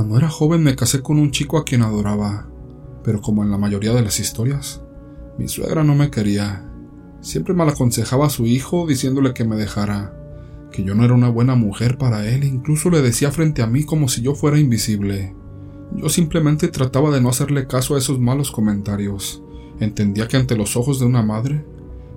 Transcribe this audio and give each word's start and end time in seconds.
Cuando 0.00 0.16
era 0.16 0.30
joven 0.30 0.62
me 0.62 0.76
casé 0.76 1.02
con 1.02 1.18
un 1.18 1.30
chico 1.30 1.58
a 1.58 1.64
quien 1.66 1.82
adoraba, 1.82 2.48
pero 3.04 3.20
como 3.20 3.44
en 3.44 3.50
la 3.50 3.58
mayoría 3.58 3.92
de 3.92 4.00
las 4.00 4.18
historias, 4.18 4.80
mi 5.36 5.46
suegra 5.46 5.84
no 5.84 5.94
me 5.94 6.10
quería. 6.10 6.64
Siempre 7.20 7.52
mal 7.52 7.68
aconsejaba 7.68 8.24
a 8.24 8.30
su 8.30 8.46
hijo 8.46 8.86
diciéndole 8.86 9.34
que 9.34 9.44
me 9.44 9.56
dejara, 9.56 10.16
que 10.72 10.84
yo 10.84 10.94
no 10.94 11.04
era 11.04 11.12
una 11.12 11.28
buena 11.28 11.54
mujer 11.54 11.98
para 11.98 12.26
él, 12.26 12.44
incluso 12.44 12.88
le 12.88 13.02
decía 13.02 13.30
frente 13.30 13.60
a 13.60 13.66
mí 13.66 13.84
como 13.84 14.08
si 14.08 14.22
yo 14.22 14.34
fuera 14.34 14.58
invisible. 14.58 15.36
Yo 15.94 16.08
simplemente 16.08 16.68
trataba 16.68 17.10
de 17.10 17.20
no 17.20 17.28
hacerle 17.28 17.66
caso 17.66 17.94
a 17.94 17.98
esos 17.98 18.18
malos 18.18 18.50
comentarios. 18.50 19.42
Entendía 19.80 20.28
que 20.28 20.38
ante 20.38 20.56
los 20.56 20.78
ojos 20.78 20.98
de 20.98 21.04
una 21.04 21.22
madre, 21.22 21.62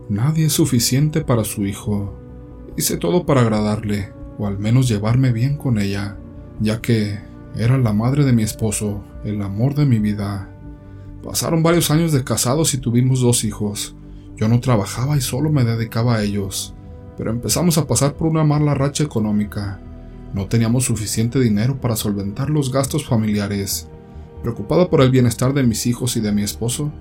nadie 0.07 0.45
es 0.45 0.53
suficiente 0.53 1.19
para 1.19 1.43
su 1.43 1.65
hijo. 1.65 2.17
Hice 2.77 2.95
todo 2.95 3.25
para 3.25 3.41
agradarle, 3.41 4.13
o 4.37 4.47
al 4.47 4.57
menos 4.57 4.87
llevarme 4.87 5.33
bien 5.33 5.57
con 5.57 5.79
ella, 5.79 6.17
ya 6.61 6.79
que 6.79 7.32
era 7.55 7.77
la 7.77 7.93
madre 7.93 8.25
de 8.25 8.33
mi 8.33 8.41
esposo, 8.43 9.03
el 9.23 9.41
amor 9.41 9.75
de 9.75 9.85
mi 9.85 9.99
vida. 9.99 10.49
Pasaron 11.23 11.61
varios 11.61 11.91
años 11.91 12.11
de 12.11 12.23
casados 12.23 12.73
y 12.73 12.79
tuvimos 12.79 13.21
dos 13.21 13.43
hijos. 13.43 13.95
Yo 14.35 14.47
no 14.47 14.59
trabajaba 14.59 15.15
y 15.17 15.21
solo 15.21 15.51
me 15.51 15.63
dedicaba 15.63 16.15
a 16.15 16.23
ellos, 16.23 16.73
pero 17.17 17.29
empezamos 17.29 17.77
a 17.77 17.85
pasar 17.85 18.15
por 18.15 18.27
una 18.27 18.43
mala 18.43 18.73
racha 18.73 19.03
económica. 19.03 19.79
No 20.33 20.47
teníamos 20.47 20.85
suficiente 20.85 21.39
dinero 21.39 21.79
para 21.79 21.95
solventar 21.95 22.49
los 22.49 22.71
gastos 22.71 23.05
familiares. 23.05 23.87
Preocupada 24.41 24.89
por 24.89 25.01
el 25.01 25.11
bienestar 25.11 25.53
de 25.53 25.63
mis 25.63 25.85
hijos 25.85 26.17
y 26.17 26.21
de 26.21 26.31
mi 26.31 26.41
esposo, 26.41 26.91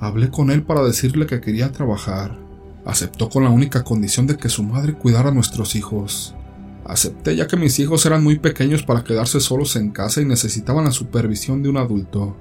hablé 0.00 0.30
con 0.30 0.50
él 0.50 0.64
para 0.64 0.82
decirle 0.82 1.26
que 1.26 1.40
quería 1.40 1.70
trabajar. 1.70 2.36
Aceptó 2.84 3.28
con 3.28 3.44
la 3.44 3.50
única 3.50 3.84
condición 3.84 4.26
de 4.26 4.36
que 4.36 4.48
su 4.48 4.64
madre 4.64 4.94
cuidara 4.94 5.28
a 5.28 5.34
nuestros 5.34 5.76
hijos. 5.76 6.34
Acepté 6.90 7.36
ya 7.36 7.46
que 7.46 7.56
mis 7.56 7.78
hijos 7.78 8.04
eran 8.04 8.24
muy 8.24 8.40
pequeños 8.40 8.82
para 8.82 9.04
quedarse 9.04 9.38
solos 9.38 9.76
en 9.76 9.92
casa 9.92 10.22
y 10.22 10.24
necesitaban 10.24 10.86
la 10.86 10.90
supervisión 10.90 11.62
de 11.62 11.68
un 11.68 11.76
adulto. 11.76 12.36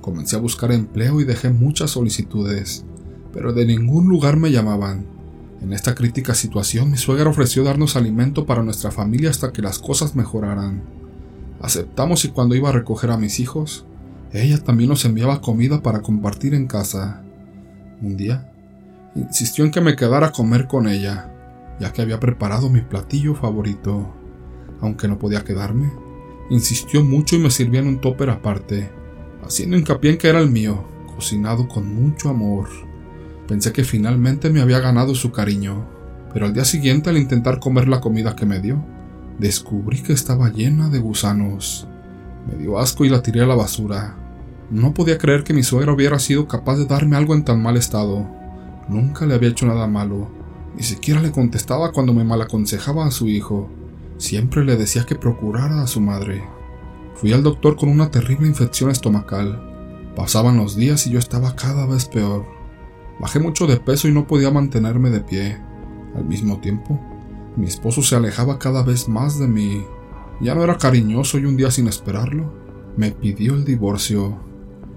Comencé 0.00 0.34
a 0.34 0.40
buscar 0.40 0.72
empleo 0.72 1.20
y 1.20 1.24
dejé 1.24 1.50
muchas 1.50 1.92
solicitudes, 1.92 2.84
pero 3.32 3.52
de 3.52 3.64
ningún 3.66 4.08
lugar 4.08 4.36
me 4.36 4.50
llamaban. 4.50 5.06
En 5.62 5.72
esta 5.72 5.94
crítica 5.94 6.34
situación, 6.34 6.90
mi 6.90 6.96
suegra 6.96 7.30
ofreció 7.30 7.62
darnos 7.62 7.94
alimento 7.94 8.46
para 8.46 8.64
nuestra 8.64 8.90
familia 8.90 9.30
hasta 9.30 9.52
que 9.52 9.62
las 9.62 9.78
cosas 9.78 10.16
mejoraran. 10.16 10.82
Aceptamos 11.60 12.24
y 12.24 12.30
cuando 12.30 12.56
iba 12.56 12.70
a 12.70 12.72
recoger 12.72 13.12
a 13.12 13.16
mis 13.16 13.38
hijos, 13.38 13.86
ella 14.32 14.58
también 14.58 14.90
nos 14.90 15.04
enviaba 15.04 15.40
comida 15.40 15.84
para 15.84 16.02
compartir 16.02 16.54
en 16.54 16.66
casa. 16.66 17.22
Un 18.02 18.16
día, 18.16 18.50
insistió 19.14 19.64
en 19.64 19.70
que 19.70 19.80
me 19.80 19.94
quedara 19.94 20.26
a 20.26 20.32
comer 20.32 20.66
con 20.66 20.88
ella, 20.88 21.30
ya 21.80 21.92
que 21.92 22.02
había 22.02 22.20
preparado 22.20 22.70
mi 22.70 22.80
platillo 22.80 23.34
favorito. 23.34 24.14
Aunque 24.80 25.08
no 25.08 25.18
podía 25.18 25.44
quedarme, 25.44 25.90
insistió 26.50 27.04
mucho 27.04 27.36
y 27.36 27.38
me 27.38 27.50
sirvió 27.50 27.80
en 27.80 27.88
un 27.88 28.00
topper 28.00 28.30
aparte, 28.30 28.90
haciendo 29.42 29.76
hincapié 29.76 30.12
en 30.12 30.18
que 30.18 30.28
era 30.28 30.40
el 30.40 30.50
mío, 30.50 30.84
cocinado 31.14 31.68
con 31.68 31.94
mucho 31.94 32.28
amor. 32.28 32.68
Pensé 33.48 33.72
que 33.72 33.84
finalmente 33.84 34.50
me 34.50 34.60
había 34.60 34.80
ganado 34.80 35.14
su 35.14 35.30
cariño, 35.30 35.86
pero 36.32 36.46
al 36.46 36.54
día 36.54 36.64
siguiente 36.64 37.10
al 37.10 37.18
intentar 37.18 37.60
comer 37.60 37.88
la 37.88 38.00
comida 38.00 38.34
que 38.34 38.46
me 38.46 38.60
dio, 38.60 38.84
descubrí 39.38 40.02
que 40.02 40.12
estaba 40.12 40.50
llena 40.50 40.88
de 40.88 40.98
gusanos. 40.98 41.88
Me 42.46 42.56
dio 42.56 42.78
asco 42.78 43.04
y 43.04 43.08
la 43.08 43.22
tiré 43.22 43.42
a 43.42 43.46
la 43.46 43.54
basura. 43.54 44.16
No 44.70 44.94
podía 44.94 45.18
creer 45.18 45.44
que 45.44 45.54
mi 45.54 45.62
suegra 45.62 45.92
hubiera 45.92 46.18
sido 46.18 46.48
capaz 46.48 46.76
de 46.76 46.86
darme 46.86 47.16
algo 47.16 47.34
en 47.34 47.44
tan 47.44 47.62
mal 47.62 47.76
estado. 47.76 48.26
Nunca 48.88 49.26
le 49.26 49.34
había 49.34 49.50
hecho 49.50 49.66
nada 49.66 49.86
malo. 49.86 50.43
Ni 50.76 50.82
siquiera 50.82 51.20
le 51.20 51.30
contestaba 51.30 51.92
cuando 51.92 52.12
me 52.12 52.24
malaconsejaba 52.24 53.06
a 53.06 53.10
su 53.10 53.28
hijo. 53.28 53.68
Siempre 54.18 54.64
le 54.64 54.76
decía 54.76 55.04
que 55.04 55.14
procurara 55.14 55.82
a 55.82 55.86
su 55.86 56.00
madre. 56.00 56.44
Fui 57.14 57.32
al 57.32 57.42
doctor 57.42 57.76
con 57.76 57.88
una 57.88 58.10
terrible 58.10 58.48
infección 58.48 58.90
estomacal. 58.90 60.12
Pasaban 60.16 60.56
los 60.56 60.76
días 60.76 61.06
y 61.06 61.10
yo 61.10 61.18
estaba 61.18 61.54
cada 61.54 61.86
vez 61.86 62.06
peor. 62.06 62.44
Bajé 63.20 63.38
mucho 63.38 63.66
de 63.66 63.76
peso 63.76 64.08
y 64.08 64.12
no 64.12 64.26
podía 64.26 64.50
mantenerme 64.50 65.10
de 65.10 65.20
pie. 65.20 65.58
Al 66.16 66.24
mismo 66.24 66.60
tiempo, 66.60 67.00
mi 67.56 67.66
esposo 67.66 68.02
se 68.02 68.16
alejaba 68.16 68.58
cada 68.58 68.82
vez 68.82 69.08
más 69.08 69.38
de 69.38 69.46
mí. 69.46 69.84
Ya 70.40 70.54
no 70.54 70.64
era 70.64 70.78
cariñoso 70.78 71.38
y 71.38 71.44
un 71.44 71.56
día 71.56 71.70
sin 71.70 71.86
esperarlo, 71.86 72.52
me 72.96 73.12
pidió 73.12 73.54
el 73.54 73.64
divorcio. 73.64 74.36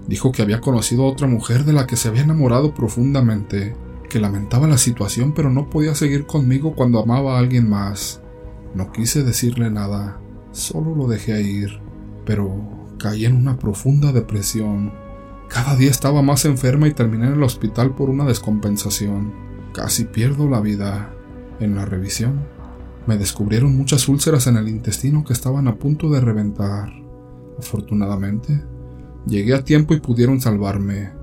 Dijo 0.08 0.32
que 0.32 0.42
había 0.42 0.60
conocido 0.60 1.04
a 1.04 1.10
otra 1.10 1.28
mujer 1.28 1.64
de 1.64 1.72
la 1.72 1.86
que 1.86 1.96
se 1.96 2.08
había 2.08 2.22
enamorado 2.22 2.74
profundamente, 2.74 3.76
que 4.08 4.20
lamentaba 4.20 4.66
la 4.66 4.78
situación 4.78 5.32
pero 5.32 5.50
no 5.50 5.70
podía 5.70 5.94
seguir 5.94 6.26
conmigo 6.26 6.74
cuando 6.74 7.00
amaba 7.00 7.36
a 7.36 7.38
alguien 7.38 7.68
más. 7.68 8.22
No 8.74 8.92
quise 8.92 9.22
decirle 9.22 9.70
nada, 9.70 10.20
solo 10.52 10.94
lo 10.94 11.06
dejé 11.06 11.42
ir, 11.42 11.80
pero 12.24 12.94
caí 12.98 13.24
en 13.24 13.36
una 13.36 13.58
profunda 13.58 14.12
depresión. 14.12 14.92
Cada 15.48 15.76
día 15.76 15.90
estaba 15.90 16.20
más 16.20 16.44
enferma 16.44 16.88
y 16.88 16.92
terminé 16.92 17.26
en 17.26 17.34
el 17.34 17.42
hospital 17.42 17.94
por 17.94 18.10
una 18.10 18.24
descompensación. 18.24 19.32
Casi 19.72 20.04
pierdo 20.04 20.48
la 20.48 20.60
vida. 20.60 21.14
En 21.60 21.74
la 21.74 21.84
revisión, 21.84 22.46
me 23.08 23.16
descubrieron 23.16 23.76
muchas 23.76 24.08
úlceras 24.08 24.46
en 24.46 24.56
el 24.56 24.68
intestino 24.68 25.24
que 25.24 25.32
estaban 25.32 25.66
a 25.66 25.76
punto 25.76 26.08
de 26.08 26.20
reventar. 26.20 26.92
Afortunadamente, 27.58 28.62
llegué 29.26 29.54
a 29.54 29.64
tiempo 29.64 29.94
y 29.94 30.00
pudieron 30.00 30.40
salvarme. 30.40 31.17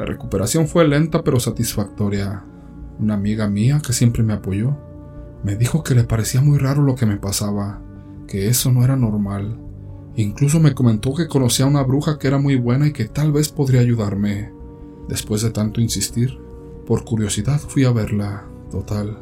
La 0.00 0.06
recuperación 0.06 0.66
fue 0.66 0.88
lenta 0.88 1.22
pero 1.22 1.38
satisfactoria. 1.38 2.42
Una 2.98 3.12
amiga 3.12 3.48
mía 3.48 3.82
que 3.86 3.92
siempre 3.92 4.22
me 4.22 4.32
apoyó 4.32 4.74
me 5.44 5.56
dijo 5.56 5.84
que 5.84 5.94
le 5.94 6.04
parecía 6.04 6.40
muy 6.40 6.56
raro 6.56 6.82
lo 6.82 6.94
que 6.94 7.04
me 7.04 7.18
pasaba, 7.18 7.82
que 8.26 8.48
eso 8.48 8.72
no 8.72 8.82
era 8.82 8.96
normal 8.96 9.58
Incluso 10.16 10.58
me 10.58 10.74
comentó 10.74 11.14
que 11.14 11.28
conocía 11.28 11.66
a 11.66 11.68
una 11.68 11.82
bruja 11.82 12.18
que 12.18 12.28
era 12.28 12.38
muy 12.38 12.56
buena 12.56 12.86
y 12.86 12.92
que 12.92 13.04
tal 13.04 13.30
vez 13.30 13.50
podría 13.50 13.80
ayudarme. 13.80 14.50
Después 15.06 15.42
de 15.42 15.50
tanto 15.50 15.82
insistir, 15.82 16.38
por 16.86 17.04
curiosidad 17.04 17.60
fui 17.60 17.84
a 17.84 17.92
verla. 17.92 18.44
Total, 18.70 19.18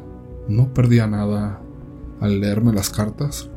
no 0.47 0.73
perdía 0.73 1.07
nada. 1.07 1.61
Al 2.19 2.39
leerme 2.39 2.73
las 2.73 2.89
cartas, 2.89 3.49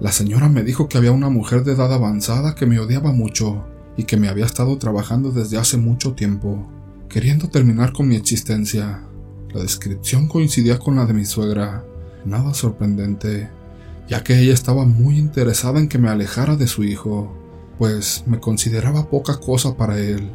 la 0.00 0.12
señora 0.12 0.48
me 0.48 0.62
dijo 0.62 0.88
que 0.88 0.96
había 0.96 1.12
una 1.12 1.28
mujer 1.28 1.64
de 1.64 1.72
edad 1.72 1.92
avanzada 1.92 2.54
que 2.54 2.66
me 2.66 2.78
odiaba 2.78 3.12
mucho 3.12 3.64
y 3.98 4.04
que 4.04 4.16
me 4.16 4.28
había 4.28 4.46
estado 4.46 4.78
trabajando 4.78 5.30
desde 5.30 5.58
hace 5.58 5.76
mucho 5.76 6.14
tiempo, 6.14 6.66
queriendo 7.10 7.48
terminar 7.48 7.92
con 7.92 8.08
mi 8.08 8.16
existencia. 8.16 9.02
La 9.52 9.60
descripción 9.60 10.28
coincidía 10.28 10.78
con 10.78 10.96
la 10.96 11.04
de 11.04 11.12
mi 11.12 11.26
suegra. 11.26 11.84
Nada 12.24 12.54
sorprendente 12.54 13.50
ya 14.08 14.24
que 14.24 14.38
ella 14.40 14.54
estaba 14.54 14.86
muy 14.86 15.18
interesada 15.18 15.78
en 15.78 15.88
que 15.88 15.98
me 15.98 16.08
alejara 16.08 16.56
de 16.56 16.66
su 16.66 16.82
hijo, 16.82 17.36
pues 17.78 18.24
me 18.26 18.40
consideraba 18.40 19.10
poca 19.10 19.38
cosa 19.38 19.76
para 19.76 19.98
él. 19.98 20.30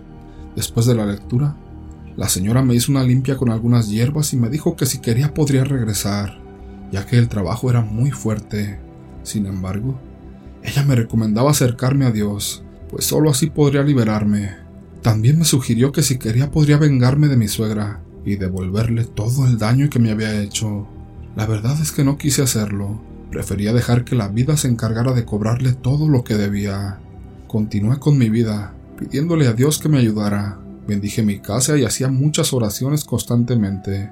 Después 0.55 0.85
de 0.85 0.93
la 0.93 1.07
lectura, 1.07 1.57
la 2.15 2.29
señora 2.29 2.61
me 2.61 2.75
hizo 2.75 2.91
una 2.91 3.03
limpia 3.03 3.35
con 3.35 3.49
algunas 3.49 3.89
hierbas 3.89 4.31
y 4.33 4.37
me 4.37 4.49
dijo 4.49 4.75
que 4.75 4.85
si 4.85 4.99
quería 4.99 5.33
podría 5.33 5.63
regresar, 5.63 6.39
ya 6.91 7.07
que 7.07 7.17
el 7.17 7.27
trabajo 7.27 7.71
era 7.71 7.81
muy 7.81 8.11
fuerte. 8.11 8.79
Sin 9.23 9.47
embargo, 9.47 9.99
ella 10.61 10.83
me 10.83 10.95
recomendaba 10.95 11.49
acercarme 11.49 12.05
a 12.05 12.11
Dios, 12.11 12.63
pues 12.93 13.05
solo 13.05 13.31
así 13.31 13.49
podría 13.49 13.83
liberarme. 13.83 14.55
También 15.01 15.37
me 15.39 15.45
sugirió 15.45 15.91
que 15.91 16.01
si 16.01 16.17
quería 16.17 16.51
podría 16.51 16.77
vengarme 16.77 17.27
de 17.27 17.35
mi 17.35 17.49
suegra 17.49 18.01
y 18.23 18.37
devolverle 18.37 19.03
todo 19.03 19.45
el 19.45 19.57
daño 19.57 19.89
que 19.89 19.99
me 19.99 20.11
había 20.11 20.41
hecho. 20.41 20.87
La 21.35 21.45
verdad 21.45 21.77
es 21.81 21.91
que 21.91 22.03
no 22.03 22.17
quise 22.17 22.43
hacerlo, 22.43 23.01
Prefería 23.33 23.73
dejar 23.73 24.05
que 24.05 24.15
la 24.15 24.27
vida 24.27 24.57
se 24.57 24.67
encargara 24.67 25.11
de 25.11 25.25
cobrarle 25.25 25.73
todo 25.73 26.07
lo 26.07 26.23
que 26.23 26.35
debía. 26.35 26.99
Continué 27.47 27.97
con 27.97 28.15
mi 28.15 28.29
vida, 28.29 28.75
pidiéndole 28.99 29.47
a 29.47 29.53
Dios 29.53 29.79
que 29.79 29.89
me 29.89 29.97
ayudara. 29.97 30.59
Bendije 30.87 31.23
mi 31.23 31.39
casa 31.39 31.75
y 31.75 31.83
hacía 31.83 32.09
muchas 32.09 32.53
oraciones 32.53 33.05
constantemente. 33.05 34.11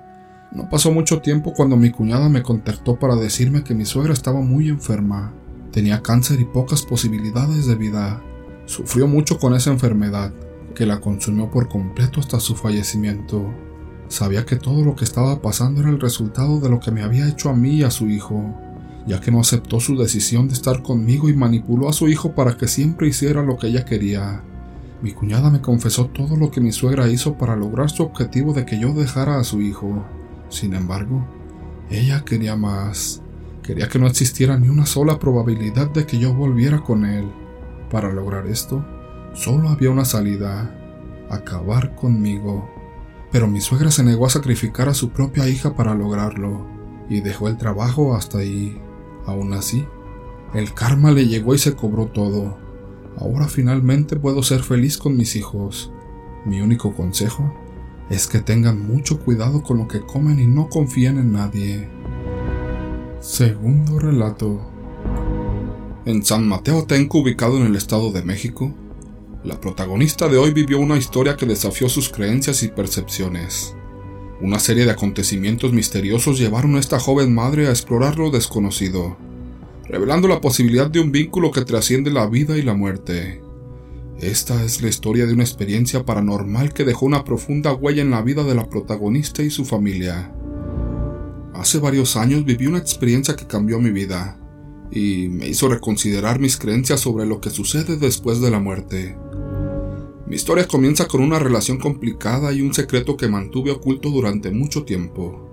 No 0.52 0.68
pasó 0.72 0.92
mucho 0.92 1.22
tiempo 1.22 1.54
cuando 1.54 1.78
mi 1.78 1.92
cuñada 1.92 2.30
me 2.30 2.42
contactó 2.42 2.96
para 2.96 3.16
decirme 3.16 3.64
que 3.64 3.76
mi 3.76 3.86
suegra 3.86 4.12
estaba 4.12 4.42
muy 4.42 4.70
enferma. 4.70 5.32
Tenía 5.72 6.02
cáncer 6.02 6.40
y 6.40 6.46
pocas 6.46 6.82
posibilidades 6.82 7.68
de 7.68 7.76
vida. 7.76 8.24
Sufrió 8.72 9.06
mucho 9.06 9.38
con 9.38 9.54
esa 9.54 9.70
enfermedad, 9.70 10.32
que 10.74 10.86
la 10.86 11.02
consumió 11.02 11.52
por 11.52 11.68
completo 11.68 12.22
hasta 12.22 12.40
su 12.40 12.56
fallecimiento. 12.56 13.54
Sabía 14.08 14.46
que 14.46 14.56
todo 14.56 14.86
lo 14.86 14.96
que 14.96 15.04
estaba 15.04 15.42
pasando 15.42 15.82
era 15.82 15.90
el 15.90 16.00
resultado 16.00 16.62
de 16.62 16.70
lo 16.70 16.80
que 16.80 16.90
me 16.90 17.02
había 17.02 17.28
hecho 17.28 17.50
a 17.50 17.54
mí 17.54 17.76
y 17.76 17.84
a 17.84 17.92
su 17.92 18.08
hijo 18.08 18.56
ya 19.06 19.20
que 19.20 19.32
no 19.32 19.42
aceptó 19.42 19.80
su 19.82 19.98
decisión 19.98 20.48
de 20.48 20.54
estar 20.54 20.84
conmigo 20.84 21.28
y 21.28 21.36
manipuló 21.36 21.90
a 21.90 21.94
su 21.94 22.08
hijo 22.08 22.34
para 22.34 22.56
que 22.56 22.70
siempre 22.70 23.08
hiciera 23.10 23.42
lo 23.42 23.58
que 23.58 23.68
ella 23.68 23.84
quería. 23.84 24.42
Mi 25.02 25.12
cuñada 25.12 25.50
me 25.50 25.60
confesó 25.60 26.06
todo 26.06 26.38
lo 26.38 26.50
que 26.50 26.62
mi 26.62 26.72
suegra 26.72 27.10
hizo 27.10 27.38
para 27.38 27.58
lograr 27.58 27.90
su 27.90 28.04
objetivo 28.04 28.54
de 28.54 28.66
que 28.66 28.80
yo 28.80 28.94
dejara 28.94 29.38
a 29.38 29.44
su 29.44 29.62
hijo. 29.62 30.06
Sin 30.48 30.76
embargo, 30.76 31.28
ella 31.90 32.24
quería 32.24 32.56
más. 32.56 33.22
Quería 33.64 33.90
que 33.90 34.00
no 34.00 34.08
existiera 34.08 34.58
ni 34.58 34.70
una 34.70 34.86
sola 34.86 35.20
probabilidad 35.20 35.90
de 35.90 36.06
que 36.06 36.20
yo 36.20 36.34
volviera 36.34 36.80
con 36.80 37.04
él. 37.04 37.41
Para 37.92 38.12
lograr 38.12 38.48
esto, 38.48 38.86
solo 39.34 39.68
había 39.68 39.92
una 39.92 40.06
salida, 40.06 40.74
acabar 41.30 41.94
conmigo. 41.96 42.70
Pero 43.32 43.48
mi 43.48 43.60
suegra 43.60 43.92
se 43.92 44.04
negó 44.04 44.26
a 44.26 44.30
sacrificar 44.30 44.88
a 44.88 44.94
su 44.94 45.10
propia 45.10 45.50
hija 45.50 45.76
para 45.76 45.94
lograrlo, 45.94 46.66
y 47.10 47.20
dejó 47.20 47.50
el 47.50 47.58
trabajo 47.58 48.16
hasta 48.16 48.38
ahí. 48.38 48.82
Aún 49.26 49.54
así, 49.54 49.86
el 50.54 50.74
karma 50.74 51.12
le 51.12 51.28
llegó 51.28 51.54
y 51.54 51.58
se 51.58 51.76
cobró 51.76 52.08
todo. 52.08 52.58
Ahora 53.18 53.48
finalmente 53.48 54.16
puedo 54.16 54.42
ser 54.42 54.64
feliz 54.64 54.98
con 54.98 55.18
mis 55.18 55.36
hijos. 55.36 55.92
Mi 56.46 56.62
único 56.62 56.94
consejo 56.94 57.54
es 58.10 58.28
que 58.28 58.40
tengan 58.40 58.86
mucho 58.86 59.20
cuidado 59.20 59.64
con 59.64 59.78
lo 59.78 59.88
que 59.88 60.02
comen 60.02 60.40
y 60.40 60.48
no 60.48 60.70
confíen 60.70 61.18
en 61.18 61.34
nadie. 61.34 61.90
Segundo 63.20 64.00
relato. 64.00 64.62
En 66.04 66.26
San 66.26 66.48
Mateo 66.48 66.86
Tenco, 66.86 67.20
ubicado 67.20 67.58
en 67.58 67.68
el 67.68 67.76
Estado 67.76 68.12
de 68.12 68.24
México, 68.24 68.74
la 69.44 69.62
protagonista 69.62 70.28
de 70.30 70.38
hoy 70.38 70.52
vivió 70.52 70.80
una 70.80 70.98
historia 70.98 71.36
que 71.36 71.46
desafió 71.46 71.90
sus 71.90 72.10
creencias 72.10 72.64
y 72.64 72.70
percepciones. 72.70 73.76
Una 74.42 74.58
serie 74.58 74.86
de 74.86 74.92
acontecimientos 74.92 75.74
misteriosos 75.74 76.40
llevaron 76.40 76.76
a 76.76 76.80
esta 76.80 77.00
joven 77.00 77.36
madre 77.36 77.68
a 77.68 77.70
explorar 77.70 78.18
lo 78.18 78.32
desconocido, 78.32 79.16
revelando 79.86 80.28
la 80.28 80.42
posibilidad 80.42 80.90
de 80.90 81.02
un 81.02 81.12
vínculo 81.12 81.52
que 81.52 81.66
trasciende 81.66 82.10
la 82.10 82.26
vida 82.26 82.58
y 82.58 82.64
la 82.64 82.74
muerte. 82.74 83.40
Esta 84.20 84.64
es 84.64 84.82
la 84.82 84.90
historia 84.90 85.28
de 85.28 85.34
una 85.34 85.44
experiencia 85.44 86.04
paranormal 86.04 86.74
que 86.74 86.84
dejó 86.84 87.06
una 87.06 87.24
profunda 87.24 87.74
huella 87.74 88.02
en 88.02 88.10
la 88.10 88.24
vida 88.24 88.44
de 88.44 88.56
la 88.56 88.68
protagonista 88.68 89.44
y 89.44 89.52
su 89.52 89.66
familia. 89.66 90.34
Hace 91.54 91.78
varios 91.78 92.18
años 92.18 92.44
viví 92.44 92.66
una 92.66 92.80
experiencia 92.80 93.36
que 93.36 93.46
cambió 93.46 93.80
mi 93.80 93.92
vida 93.92 94.41
y 94.92 95.30
me 95.30 95.48
hizo 95.48 95.70
reconsiderar 95.70 96.40
mis 96.40 96.58
creencias 96.58 97.00
sobre 97.00 97.26
lo 97.26 97.40
que 97.40 97.50
sucede 97.50 97.96
después 97.96 98.42
de 98.42 98.52
la 98.52 98.60
muerte. 98.60 99.18
Mi 100.28 100.36
historia 100.36 100.68
comienza 100.68 101.08
con 101.08 101.22
una 101.22 101.40
relación 101.40 101.78
complicada 101.78 102.54
y 102.54 102.62
un 102.62 102.74
secreto 102.74 103.18
que 103.18 103.28
mantuve 103.28 103.72
oculto 103.72 104.10
durante 104.10 104.52
mucho 104.52 104.84
tiempo. 104.84 105.48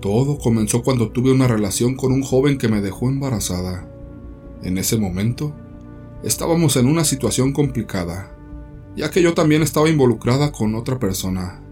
Todo 0.00 0.38
comenzó 0.38 0.82
cuando 0.82 1.10
tuve 1.10 1.32
una 1.32 1.48
relación 1.48 1.96
con 1.96 2.12
un 2.12 2.22
joven 2.22 2.58
que 2.58 2.68
me 2.68 2.80
dejó 2.80 3.08
embarazada. 3.08 3.88
En 4.62 4.78
ese 4.78 4.96
momento, 4.96 5.54
estábamos 6.22 6.76
en 6.76 6.86
una 6.86 7.04
situación 7.04 7.52
complicada, 7.52 8.36
ya 8.96 9.10
que 9.10 9.22
yo 9.22 9.34
también 9.34 9.62
estaba 9.62 9.88
involucrada 9.88 10.52
con 10.52 10.74
otra 10.74 10.98
persona. 10.98 11.62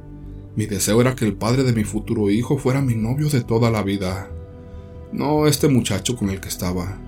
Mi 0.56 0.66
deseo 0.66 1.00
era 1.00 1.16
que 1.16 1.24
el 1.24 1.34
padre 1.34 1.64
de 1.64 1.72
mi 1.72 1.84
futuro 1.84 2.30
hijo 2.30 2.58
fuera 2.58 2.80
mi 2.80 2.94
novio 2.94 3.28
de 3.28 3.42
toda 3.42 3.70
la 3.70 3.82
vida, 3.82 4.30
no 5.14 5.46
este 5.46 5.68
muchacho 5.68 6.16
con 6.16 6.28
el 6.28 6.40
que 6.40 6.48
estaba. 6.48 6.98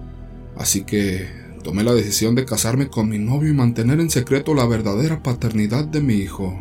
Así 0.56 0.84
que 0.84 1.28
tomé 1.64 1.82
la 1.82 1.92
decisión 1.92 2.36
de 2.36 2.44
casarme 2.44 2.88
con 2.88 3.08
mi 3.08 3.18
novio 3.18 3.50
y 3.50 3.54
mantener 3.54 3.98
en 3.98 4.10
secreto 4.10 4.54
la 4.54 4.64
verdadera 4.64 5.22
paternidad 5.22 5.84
de 5.84 6.00
mi 6.00 6.14
hijo. 6.14 6.56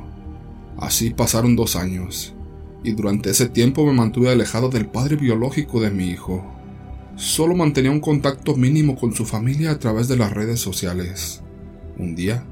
Así 0.77 1.11
pasaron 1.11 1.55
dos 1.55 1.75
años, 1.75 2.33
y 2.83 2.93
durante 2.93 3.29
ese 3.29 3.47
tiempo 3.47 3.85
me 3.85 3.93
mantuve 3.93 4.29
alejado 4.29 4.69
del 4.69 4.87
padre 4.87 5.15
biológico 5.15 5.79
de 5.79 5.91
mi 5.91 6.09
hijo. 6.09 6.43
Solo 7.15 7.55
mantenía 7.55 7.91
un 7.91 8.01
contacto 8.01 8.55
mínimo 8.55 8.97
con 8.97 9.13
su 9.13 9.25
familia 9.25 9.71
a 9.71 9.79
través 9.79 10.07
de 10.07 10.17
las 10.17 10.33
redes 10.33 10.59
sociales. 10.59 11.43
Un 11.97 12.15
día, 12.15 12.43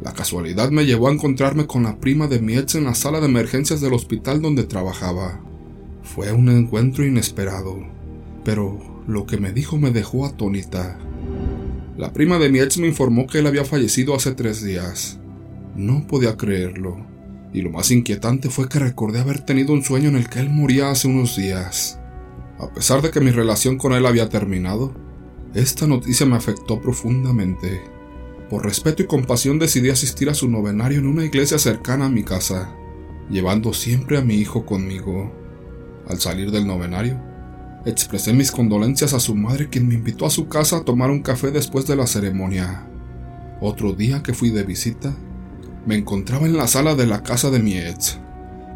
la 0.00 0.14
casualidad 0.14 0.70
me 0.70 0.86
llevó 0.86 1.08
a 1.08 1.12
encontrarme 1.12 1.66
con 1.66 1.82
la 1.82 1.98
prima 1.98 2.28
de 2.28 2.40
mi 2.40 2.54
ex 2.54 2.76
en 2.76 2.84
la 2.84 2.94
sala 2.94 3.20
de 3.20 3.26
emergencias 3.26 3.80
del 3.80 3.92
hospital 3.92 4.40
donde 4.40 4.64
trabajaba. 4.64 5.40
Fue 6.02 6.32
un 6.32 6.48
encuentro 6.48 7.04
inesperado, 7.04 7.91
pero 8.44 9.04
lo 9.06 9.26
que 9.26 9.36
me 9.36 9.52
dijo 9.52 9.78
me 9.78 9.90
dejó 9.90 10.26
atónita. 10.26 10.98
La 11.96 12.12
prima 12.12 12.38
de 12.38 12.48
mi 12.48 12.60
ex 12.60 12.78
me 12.78 12.88
informó 12.88 13.26
que 13.26 13.38
él 13.38 13.46
había 13.46 13.64
fallecido 13.64 14.14
hace 14.14 14.32
tres 14.32 14.62
días. 14.62 15.18
No 15.76 16.06
podía 16.06 16.36
creerlo, 16.36 17.06
y 17.52 17.62
lo 17.62 17.70
más 17.70 17.90
inquietante 17.90 18.48
fue 18.48 18.68
que 18.68 18.78
recordé 18.78 19.20
haber 19.20 19.40
tenido 19.40 19.72
un 19.72 19.82
sueño 19.82 20.08
en 20.08 20.16
el 20.16 20.28
que 20.28 20.40
él 20.40 20.50
moría 20.50 20.90
hace 20.90 21.08
unos 21.08 21.36
días. 21.36 21.98
A 22.58 22.72
pesar 22.72 23.02
de 23.02 23.10
que 23.10 23.20
mi 23.20 23.30
relación 23.30 23.76
con 23.76 23.92
él 23.92 24.06
había 24.06 24.28
terminado, 24.28 24.94
esta 25.54 25.86
noticia 25.86 26.24
me 26.24 26.36
afectó 26.36 26.80
profundamente. 26.80 27.82
Por 28.48 28.64
respeto 28.64 29.02
y 29.02 29.06
compasión 29.06 29.58
decidí 29.58 29.90
asistir 29.90 30.30
a 30.30 30.34
su 30.34 30.48
novenario 30.48 30.98
en 30.98 31.06
una 31.06 31.24
iglesia 31.24 31.58
cercana 31.58 32.06
a 32.06 32.10
mi 32.10 32.22
casa, 32.22 32.74
llevando 33.30 33.72
siempre 33.72 34.16
a 34.16 34.22
mi 34.22 34.36
hijo 34.36 34.64
conmigo. 34.64 35.32
Al 36.08 36.20
salir 36.20 36.50
del 36.50 36.66
novenario, 36.66 37.31
Expresé 37.84 38.32
mis 38.32 38.52
condolencias 38.52 39.12
a 39.12 39.18
su 39.18 39.34
madre 39.34 39.68
quien 39.68 39.88
me 39.88 39.94
invitó 39.94 40.24
a 40.24 40.30
su 40.30 40.46
casa 40.46 40.76
a 40.76 40.84
tomar 40.84 41.10
un 41.10 41.20
café 41.20 41.50
después 41.50 41.84
de 41.84 41.96
la 41.96 42.06
ceremonia. 42.06 42.86
Otro 43.60 43.92
día 43.92 44.22
que 44.22 44.34
fui 44.34 44.50
de 44.50 44.62
visita, 44.62 45.12
me 45.84 45.96
encontraba 45.96 46.46
en 46.46 46.56
la 46.56 46.68
sala 46.68 46.94
de 46.94 47.06
la 47.06 47.24
casa 47.24 47.50
de 47.50 47.58
mi 47.58 47.76
ex. 47.76 48.20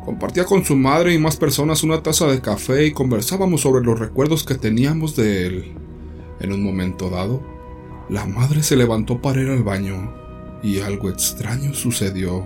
Compartía 0.04 0.44
con 0.44 0.64
su 0.64 0.74
madre 0.74 1.14
y 1.14 1.18
más 1.18 1.36
personas 1.36 1.84
una 1.84 2.02
taza 2.02 2.26
de 2.26 2.40
café 2.40 2.84
y 2.84 2.92
conversábamos 2.92 3.60
sobre 3.60 3.84
los 3.84 3.96
recuerdos 3.96 4.42
que 4.42 4.56
teníamos 4.56 5.14
de 5.14 5.46
él. 5.46 5.74
En 6.40 6.52
un 6.52 6.64
momento 6.64 7.08
dado, 7.08 7.42
la 8.08 8.26
madre 8.26 8.64
se 8.64 8.74
levantó 8.74 9.22
para 9.22 9.40
ir 9.40 9.50
al 9.50 9.62
baño 9.62 10.12
y 10.64 10.80
algo 10.80 11.10
extraño 11.10 11.74
sucedió. 11.74 12.44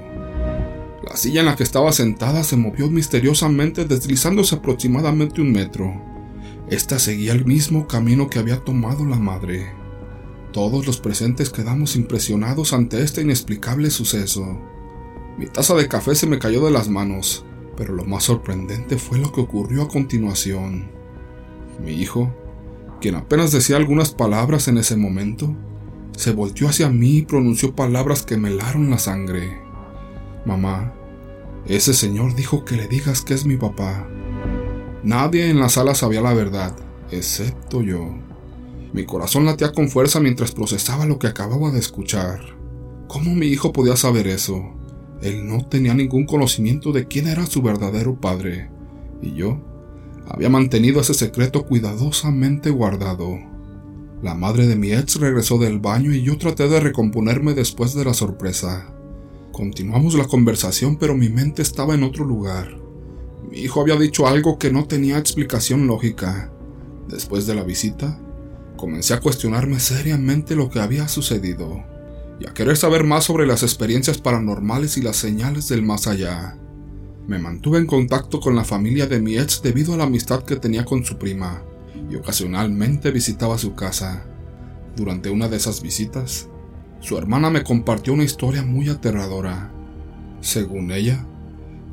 La 1.08 1.16
silla 1.16 1.40
en 1.40 1.46
la 1.46 1.56
que 1.56 1.62
estaba 1.62 1.90
sentada 1.92 2.44
se 2.44 2.56
movió 2.56 2.90
misteriosamente 2.90 3.86
deslizándose 3.86 4.56
aproximadamente 4.56 5.40
un 5.40 5.52
metro. 5.52 6.09
Esta 6.70 7.00
seguía 7.00 7.32
el 7.32 7.44
mismo 7.44 7.88
camino 7.88 8.30
que 8.30 8.38
había 8.38 8.58
tomado 8.64 9.04
la 9.04 9.16
madre. 9.16 9.72
Todos 10.52 10.86
los 10.86 11.00
presentes 11.00 11.50
quedamos 11.50 11.96
impresionados 11.96 12.72
ante 12.72 13.02
este 13.02 13.22
inexplicable 13.22 13.90
suceso. 13.90 14.56
Mi 15.36 15.46
taza 15.46 15.74
de 15.74 15.88
café 15.88 16.14
se 16.14 16.28
me 16.28 16.38
cayó 16.38 16.64
de 16.64 16.70
las 16.70 16.88
manos, 16.88 17.44
pero 17.76 17.92
lo 17.92 18.04
más 18.04 18.22
sorprendente 18.22 18.98
fue 18.98 19.18
lo 19.18 19.32
que 19.32 19.40
ocurrió 19.40 19.82
a 19.82 19.88
continuación. 19.88 20.92
Mi 21.84 21.92
hijo, 21.92 22.32
quien 23.00 23.16
apenas 23.16 23.50
decía 23.50 23.76
algunas 23.76 24.12
palabras 24.12 24.68
en 24.68 24.78
ese 24.78 24.94
momento, 24.94 25.56
se 26.16 26.30
volteó 26.30 26.68
hacia 26.68 26.88
mí 26.88 27.16
y 27.16 27.22
pronunció 27.22 27.74
palabras 27.74 28.22
que 28.22 28.36
me 28.36 28.50
helaron 28.50 28.90
la 28.90 28.98
sangre. 28.98 29.60
Mamá, 30.46 30.94
ese 31.66 31.94
señor 31.94 32.36
dijo 32.36 32.64
que 32.64 32.76
le 32.76 32.86
digas 32.86 33.22
que 33.22 33.34
es 33.34 33.44
mi 33.44 33.56
papá. 33.56 34.06
Nadie 35.02 35.48
en 35.48 35.58
la 35.58 35.68
sala 35.68 35.94
sabía 35.94 36.20
la 36.20 36.34
verdad, 36.34 36.76
excepto 37.10 37.82
yo. 37.82 38.14
Mi 38.92 39.06
corazón 39.06 39.46
latía 39.46 39.72
con 39.72 39.88
fuerza 39.88 40.20
mientras 40.20 40.52
procesaba 40.52 41.06
lo 41.06 41.18
que 41.18 41.26
acababa 41.26 41.70
de 41.70 41.78
escuchar. 41.78 42.40
¿Cómo 43.08 43.34
mi 43.34 43.46
hijo 43.46 43.72
podía 43.72 43.96
saber 43.96 44.26
eso? 44.26 44.62
Él 45.22 45.46
no 45.46 45.66
tenía 45.66 45.94
ningún 45.94 46.26
conocimiento 46.26 46.92
de 46.92 47.06
quién 47.06 47.28
era 47.28 47.46
su 47.46 47.62
verdadero 47.62 48.20
padre, 48.20 48.70
y 49.22 49.34
yo 49.34 49.58
había 50.28 50.48
mantenido 50.48 51.00
ese 51.00 51.14
secreto 51.14 51.64
cuidadosamente 51.64 52.70
guardado. 52.70 53.38
La 54.22 54.34
madre 54.34 54.66
de 54.66 54.76
mi 54.76 54.92
ex 54.92 55.18
regresó 55.18 55.58
del 55.58 55.80
baño 55.80 56.12
y 56.12 56.22
yo 56.22 56.36
traté 56.36 56.68
de 56.68 56.78
recomponerme 56.78 57.54
después 57.54 57.94
de 57.94 58.04
la 58.04 58.14
sorpresa. 58.14 58.92
Continuamos 59.50 60.14
la 60.14 60.26
conversación 60.26 60.96
pero 60.96 61.16
mi 61.16 61.30
mente 61.30 61.62
estaba 61.62 61.94
en 61.94 62.02
otro 62.02 62.24
lugar. 62.24 62.89
Mi 63.50 63.58
hijo 63.58 63.80
había 63.80 63.96
dicho 63.96 64.28
algo 64.28 64.58
que 64.58 64.70
no 64.70 64.86
tenía 64.86 65.18
explicación 65.18 65.88
lógica. 65.88 66.52
Después 67.08 67.46
de 67.46 67.56
la 67.56 67.64
visita, 67.64 68.20
comencé 68.76 69.12
a 69.12 69.20
cuestionarme 69.20 69.80
seriamente 69.80 70.54
lo 70.54 70.70
que 70.70 70.78
había 70.78 71.08
sucedido 71.08 71.84
y 72.38 72.46
a 72.46 72.54
querer 72.54 72.76
saber 72.76 73.04
más 73.04 73.24
sobre 73.24 73.46
las 73.46 73.64
experiencias 73.64 74.18
paranormales 74.18 74.96
y 74.96 75.02
las 75.02 75.16
señales 75.16 75.68
del 75.68 75.82
más 75.82 76.06
allá. 76.06 76.56
Me 77.26 77.38
mantuve 77.38 77.78
en 77.78 77.86
contacto 77.86 78.38
con 78.40 78.54
la 78.54 78.64
familia 78.64 79.06
de 79.06 79.20
mi 79.20 79.36
ex 79.36 79.60
debido 79.62 79.94
a 79.94 79.96
la 79.96 80.04
amistad 80.04 80.44
que 80.44 80.56
tenía 80.56 80.84
con 80.84 81.04
su 81.04 81.18
prima 81.18 81.62
y 82.08 82.14
ocasionalmente 82.14 83.10
visitaba 83.10 83.58
su 83.58 83.74
casa. 83.74 84.24
Durante 84.96 85.28
una 85.28 85.48
de 85.48 85.56
esas 85.56 85.82
visitas, 85.82 86.48
su 87.00 87.18
hermana 87.18 87.50
me 87.50 87.64
compartió 87.64 88.12
una 88.12 88.24
historia 88.24 88.62
muy 88.62 88.88
aterradora. 88.88 89.72
Según 90.40 90.92
ella, 90.92 91.26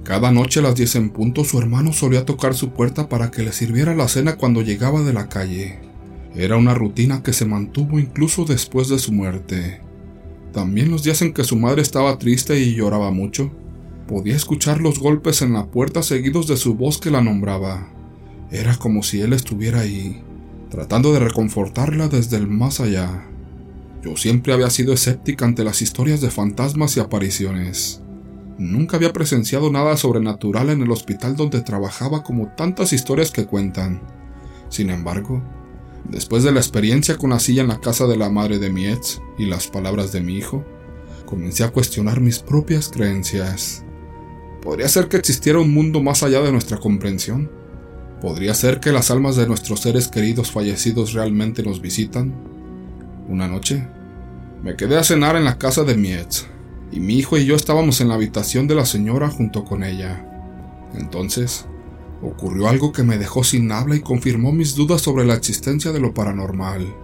cada 0.08 0.32
noche 0.32 0.62
a 0.62 0.64
las 0.64 0.76
10 0.76 0.96
en 0.96 1.10
punto 1.10 1.44
su 1.44 1.60
hermano 1.60 1.92
solía 1.92 2.24
tocar 2.24 2.56
su 2.56 2.70
puerta 2.70 3.10
para 3.10 3.30
que 3.30 3.44
le 3.44 3.52
sirviera 3.52 3.94
la 3.94 4.08
cena 4.08 4.38
cuando 4.38 4.62
llegaba 4.62 5.02
de 5.02 5.12
la 5.12 5.28
calle. 5.28 5.80
Era 6.34 6.56
una 6.56 6.74
rutina 6.74 7.22
que 7.24 7.34
se 7.34 7.46
mantuvo 7.46 8.00
incluso 8.00 8.46
después 8.46 8.88
de 8.88 9.00
su 9.00 9.12
muerte. 9.12 9.82
También 10.54 10.92
los 10.92 11.04
días 11.04 11.22
en 11.24 11.34
que 11.34 11.44
su 11.44 11.58
madre 11.58 11.82
estaba 11.82 12.18
triste 12.18 12.58
y 12.58 12.74
lloraba 12.74 13.12
mucho, 13.12 13.52
podía 14.08 14.38
escuchar 14.38 14.80
los 14.80 14.98
golpes 14.98 15.42
en 15.42 15.52
la 15.52 15.66
puerta 15.66 16.02
seguidos 16.02 16.48
de 16.48 16.56
su 16.56 16.76
voz 16.76 17.00
que 17.00 17.12
la 17.12 17.20
nombraba. 17.20 17.90
Era 18.50 18.78
como 18.78 19.04
si 19.04 19.20
él 19.20 19.34
estuviera 19.34 19.82
ahí, 19.82 20.22
tratando 20.70 21.12
de 21.12 21.20
reconfortarla 21.20 22.08
desde 22.08 22.38
el 22.38 22.48
más 22.48 22.80
allá. 22.80 23.28
Yo 24.02 24.16
siempre 24.16 24.54
había 24.54 24.70
sido 24.70 24.94
escéptica 24.94 25.44
ante 25.44 25.66
las 25.66 25.82
historias 25.82 26.22
de 26.22 26.32
fantasmas 26.32 26.96
y 26.96 27.02
apariciones. 27.02 28.02
Nunca 28.58 28.98
había 28.98 29.14
presenciado 29.14 29.72
nada 29.72 29.98
sobrenatural 29.98 30.72
en 30.72 30.82
el 30.82 30.92
hospital 30.92 31.36
donde 31.36 31.62
trabajaba 31.62 32.24
como 32.24 32.48
tantas 32.48 32.92
historias 32.92 33.30
que 33.30 33.46
cuentan. 33.46 34.02
Sin 34.70 34.90
embargo, 34.90 35.44
después 36.06 36.44
de 36.44 36.52
la 36.52 36.60
experiencia 36.60 37.18
con 37.18 37.30
la 37.30 37.40
silla 37.40 37.62
en 37.62 37.68
la 37.68 37.80
casa 37.80 38.08
de 38.08 38.18
la 38.18 38.30
madre 38.30 38.58
de 38.58 38.72
mi 38.72 38.88
ex 38.88 39.22
y 39.38 39.46
las 39.46 39.68
palabras 39.68 40.12
de 40.12 40.22
mi 40.22 40.38
hijo, 40.38 40.66
comencé 41.26 41.64
a 41.64 41.70
cuestionar 41.70 42.20
mis 42.20 42.40
propias 42.40 42.90
creencias. 42.90 43.84
¿Podría 44.64 44.88
ser 44.88 45.08
que 45.08 45.18
existiera 45.18 45.60
un 45.60 45.72
mundo 45.72 46.02
más 46.02 46.24
allá 46.24 46.42
de 46.42 46.52
nuestra 46.52 46.78
comprensión? 46.78 47.52
¿Podría 48.22 48.56
ser 48.56 48.80
que 48.80 48.92
las 48.92 49.12
almas 49.12 49.36
de 49.36 49.46
nuestros 49.46 49.82
seres 49.82 50.08
queridos 50.08 50.52
fallecidos 50.52 51.14
realmente 51.14 51.62
nos 51.62 51.80
visitan? 51.80 52.34
Una 53.28 53.48
noche, 53.48 53.88
Me 54.64 54.76
quedé 54.76 54.98
a 54.98 55.04
cenar 55.04 55.36
en 55.36 55.46
la 55.46 55.60
casa 55.60 55.84
de 55.84 55.96
mi 55.96 56.12
ex, 56.14 56.48
y 56.92 57.00
mi 57.00 57.16
hijo 57.16 57.38
y 57.38 57.46
yo 57.46 57.56
estábamos 57.56 58.02
en 58.02 58.08
la 58.08 58.16
habitación 58.16 58.68
de 58.68 58.76
la 58.76 58.86
señora 58.86 59.30
junto 59.30 59.66
con 59.66 59.84
ella. 59.84 60.26
Entonces, 60.94 61.66
ocurrió 62.22 62.68
algo 62.68 62.92
que 62.92 63.04
me 63.04 63.18
dejó 63.18 63.44
sin 63.44 63.72
habla 63.72 63.96
y 63.96 64.02
confirmó 64.02 64.52
mis 64.52 64.76
dudas 64.76 65.02
sobre 65.02 65.26
la 65.26 65.34
existencia 65.34 65.92
de 65.92 66.00
lo 66.00 66.14
paranormal. 66.14 66.96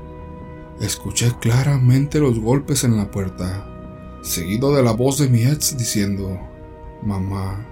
Escuché 0.79 1.31
claramente 1.39 2.19
los 2.19 2.39
golpes 2.39 2.83
en 2.83 2.97
la 2.97 3.11
puerta, 3.11 3.67
seguido 4.21 4.75
de 4.75 4.83
la 4.83 4.91
voz 4.91 5.17
de 5.17 5.27
mi 5.27 5.43
ex 5.43 5.77
diciendo, 5.77 6.39
Mamá. 7.03 7.67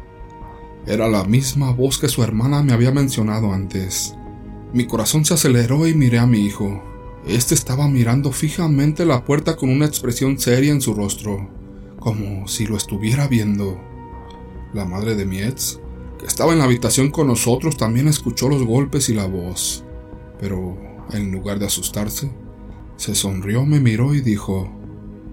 Era 0.85 1.07
la 1.07 1.23
misma 1.23 1.71
voz 1.71 1.99
que 1.99 2.09
su 2.09 2.23
hermana 2.23 2.63
me 2.63 2.73
había 2.73 2.91
mencionado 2.91 3.53
antes. 3.53 4.15
Mi 4.73 4.85
corazón 4.85 5.25
se 5.25 5.33
aceleró 5.33 5.87
y 5.87 5.93
miré 5.93 6.19
a 6.19 6.25
mi 6.25 6.39
hijo. 6.45 6.81
Este 7.25 7.53
estaba 7.53 7.87
mirando 7.87 8.31
fijamente 8.31 9.05
la 9.05 9.23
puerta 9.23 9.55
con 9.55 9.69
una 9.69 9.85
expresión 9.85 10.39
seria 10.39 10.71
en 10.71 10.81
su 10.81 10.93
rostro, 10.93 11.49
como 12.01 12.47
si 12.47 12.65
lo 12.65 12.75
estuviera 12.75 13.27
viendo. 13.27 13.79
La 14.73 14.83
madre 14.83 15.15
de 15.15 15.25
mi 15.25 15.39
ex, 15.39 15.79
que 16.19 16.25
estaba 16.25 16.51
en 16.51 16.59
la 16.59 16.65
habitación 16.65 17.11
con 17.11 17.27
nosotros, 17.27 17.77
también 17.77 18.07
escuchó 18.07 18.49
los 18.49 18.63
golpes 18.63 19.07
y 19.07 19.13
la 19.13 19.27
voz, 19.27 19.85
pero 20.39 20.77
en 21.11 21.31
lugar 21.31 21.59
de 21.59 21.67
asustarse, 21.67 22.31
se 22.97 23.15
sonrió, 23.15 23.65
me 23.65 23.79
miró 23.79 24.13
y 24.13 24.21
dijo, 24.21 24.69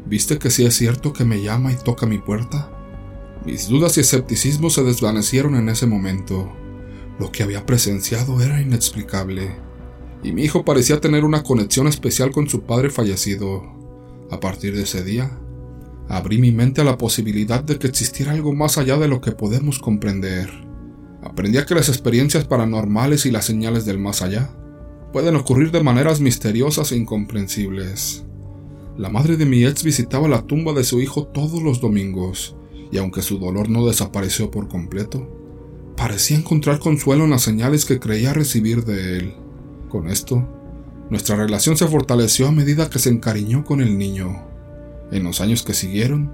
¿Viste 0.06 0.38
que 0.38 0.50
sí 0.50 0.64
es 0.64 0.76
cierto 0.76 1.12
que 1.12 1.24
me 1.24 1.42
llama 1.42 1.72
y 1.72 1.76
toca 1.76 2.06
mi 2.06 2.18
puerta? 2.18 2.70
Mis 3.44 3.68
dudas 3.68 3.96
y 3.96 4.00
escepticismo 4.00 4.68
se 4.70 4.84
desvanecieron 4.84 5.54
en 5.56 5.68
ese 5.68 5.86
momento. 5.86 6.52
Lo 7.18 7.32
que 7.32 7.42
había 7.42 7.64
presenciado 7.64 8.40
era 8.42 8.60
inexplicable, 8.60 9.56
y 10.22 10.32
mi 10.32 10.42
hijo 10.42 10.64
parecía 10.64 11.00
tener 11.00 11.24
una 11.24 11.42
conexión 11.42 11.86
especial 11.86 12.30
con 12.30 12.48
su 12.48 12.62
padre 12.62 12.90
fallecido. 12.90 13.62
A 14.30 14.40
partir 14.40 14.76
de 14.76 14.82
ese 14.82 15.02
día, 15.02 15.38
abrí 16.08 16.38
mi 16.38 16.52
mente 16.52 16.80
a 16.80 16.84
la 16.84 16.98
posibilidad 16.98 17.62
de 17.62 17.78
que 17.78 17.86
existiera 17.86 18.32
algo 18.32 18.54
más 18.54 18.78
allá 18.78 18.96
de 18.96 19.08
lo 19.08 19.20
que 19.20 19.32
podemos 19.32 19.78
comprender. 19.78 20.50
Aprendí 21.22 21.58
a 21.58 21.66
que 21.66 21.74
las 21.74 21.88
experiencias 21.88 22.46
paranormales 22.46 23.26
y 23.26 23.30
las 23.30 23.44
señales 23.44 23.84
del 23.84 23.98
más 23.98 24.22
allá 24.22 24.50
pueden 25.12 25.36
ocurrir 25.36 25.70
de 25.70 25.82
maneras 25.82 26.20
misteriosas 26.20 26.92
e 26.92 26.96
incomprensibles. 26.96 28.24
La 28.96 29.10
madre 29.10 29.36
de 29.36 29.46
mi 29.46 29.64
ex 29.64 29.84
visitaba 29.84 30.28
la 30.28 30.42
tumba 30.42 30.72
de 30.72 30.84
su 30.84 31.00
hijo 31.00 31.26
todos 31.26 31.62
los 31.62 31.80
domingos, 31.80 32.56
y 32.90 32.98
aunque 32.98 33.22
su 33.22 33.38
dolor 33.38 33.68
no 33.68 33.86
desapareció 33.86 34.50
por 34.50 34.68
completo, 34.68 35.28
parecía 35.96 36.38
encontrar 36.38 36.78
consuelo 36.78 37.24
en 37.24 37.30
las 37.30 37.42
señales 37.42 37.84
que 37.84 38.00
creía 38.00 38.32
recibir 38.32 38.84
de 38.84 39.18
él. 39.18 39.34
Con 39.88 40.08
esto, 40.08 40.48
nuestra 41.10 41.36
relación 41.36 41.76
se 41.76 41.86
fortaleció 41.86 42.48
a 42.48 42.52
medida 42.52 42.90
que 42.90 42.98
se 42.98 43.10
encariñó 43.10 43.64
con 43.64 43.80
el 43.80 43.98
niño. 43.98 44.47
En 45.10 45.24
los 45.24 45.40
años 45.40 45.62
que 45.62 45.74
siguieron, 45.74 46.32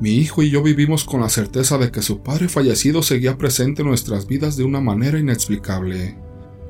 mi 0.00 0.10
hijo 0.10 0.42
y 0.42 0.50
yo 0.50 0.62
vivimos 0.62 1.04
con 1.04 1.20
la 1.20 1.28
certeza 1.28 1.76
de 1.76 1.90
que 1.90 2.02
su 2.02 2.22
padre 2.22 2.48
fallecido 2.48 3.02
seguía 3.02 3.36
presente 3.36 3.82
en 3.82 3.88
nuestras 3.88 4.26
vidas 4.26 4.56
de 4.56 4.64
una 4.64 4.80
manera 4.80 5.18
inexplicable, 5.18 6.16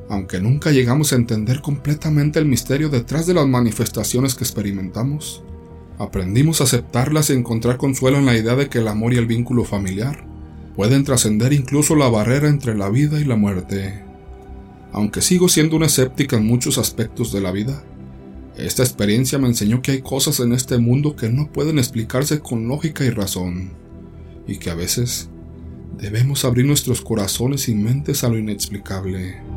aunque 0.09 0.41
nunca 0.41 0.71
llegamos 0.71 1.13
a 1.13 1.17
entender 1.17 1.61
completamente 1.61 2.39
el 2.39 2.47
misterio 2.47 2.89
detrás 2.89 3.27
de 3.27 3.35
las 3.35 3.47
manifestaciones 3.47 4.35
que 4.35 4.45
experimentamos. 4.45 5.43
Aprendimos 5.99 6.61
a 6.61 6.65
aceptarlas 6.65 7.29
y 7.29 7.35
encontrar 7.35 7.77
consuelo 7.77 8.19
en 8.19 8.27
la 8.27 8.37
idea 8.37 8.57
de 8.57 8.69
que 8.69 8.79
el 8.79 8.89
amor 8.89 9.13
y 9.13 9.17
el 9.17 9.27
vínculo 9.27 9.65
familiar 9.65 10.27
pueden 10.75 11.05
trascender 11.05 11.53
incluso 11.53 11.97
la 11.97 12.09
barrera 12.09 12.49
entre 12.49 12.75
la 12.77 12.89
vida 12.89 13.21
y 13.21 13.25
la 13.25 13.37
muerte. 13.37 14.05
Aunque 14.93 15.21
sigo 15.21 15.49
siendo 15.49 15.77
una 15.77 15.87
escéptica 15.87 16.37
en 16.37 16.47
muchos 16.47 16.79
aspectos 16.79 17.33
de 17.33 17.41
la 17.41 17.53
vida, 17.53 17.83
esta 18.59 18.83
experiencia 18.83 19.39
me 19.39 19.47
enseñó 19.47 19.83
que 19.83 19.93
hay 19.93 20.03
cosas 20.03 20.41
en 20.41 20.53
este 20.53 20.79
mundo 20.79 21.15
que 21.15 21.29
no 21.29 21.53
pueden 21.53 21.79
explicarse 21.79 22.41
con 22.41 22.67
lógica 22.67 23.05
y 23.05 23.11
razón, 23.11 23.73
y 24.47 24.59
que 24.59 24.71
a 24.71 24.75
veces 24.75 25.29
debemos 25.97 26.45
abrir 26.45 26.67
nuestros 26.67 27.01
corazones 27.01 27.69
y 27.69 27.75
mentes 27.75 28.25
a 28.25 28.29
lo 28.29 28.37
inexplicable. 28.37 29.48